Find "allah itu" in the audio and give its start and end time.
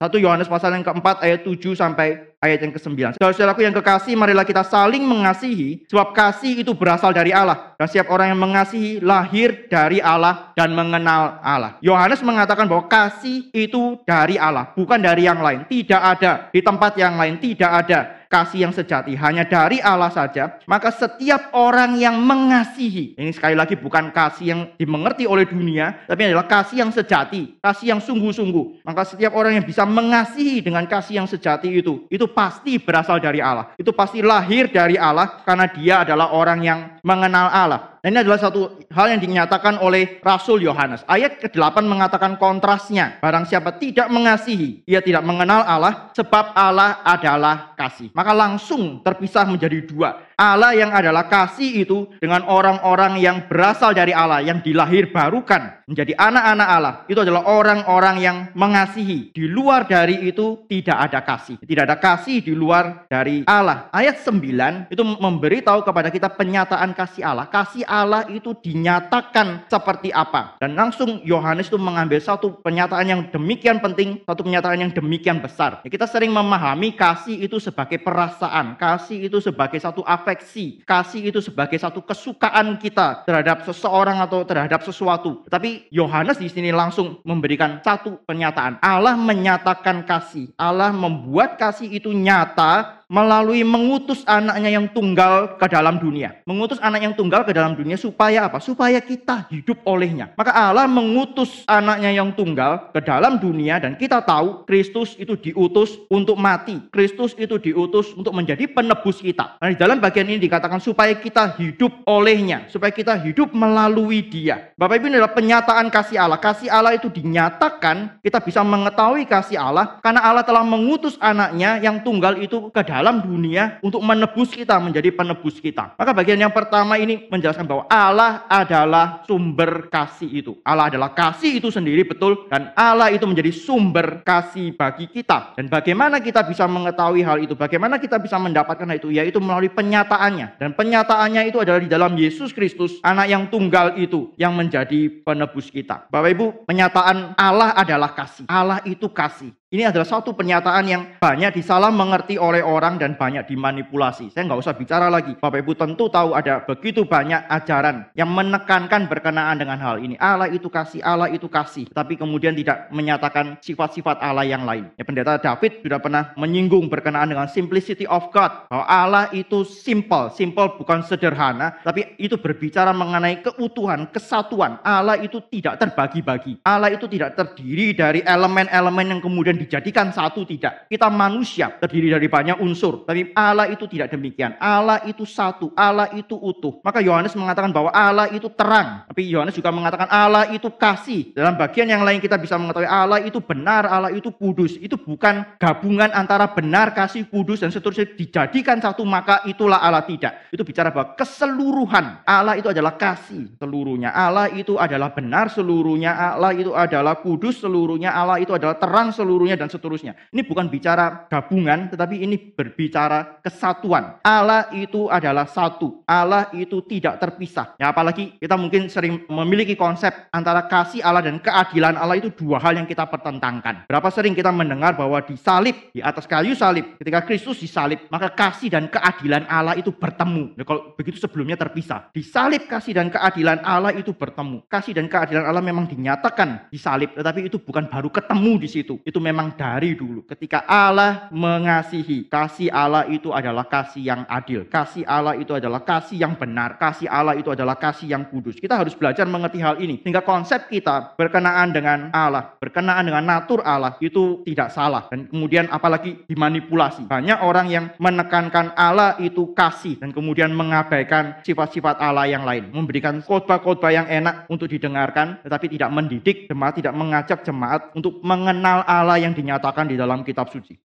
33.42-33.90, 56.72-57.20, 67.90-68.54, 116.70-117.10, 132.76-133.24, 148.44-149.08, 160.18-160.66, 161.06-161.46, 168.90-169.62, 174.82-175.38, 176.66-177.06, 183.36-183.84, 184.56-185.28, 185.76-186.36, 187.92-188.48, 190.08-190.68, 192.88-193.38, 193.86-194.32, 202.26-202.68, 204.14-204.76, 206.14-206.70, 208.14-208.52, 214.22-215.10, 216.06-216.78, 221.98-222.30, 229.50-229.90, 233.64-234.12, 242.68-243.32, 245.08-245.56, 247.08-247.48, 253.64-254.44, 258.76-259.56